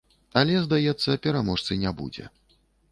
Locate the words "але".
0.39-0.55